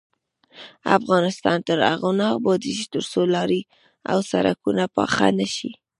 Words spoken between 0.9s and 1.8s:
افغانستان تر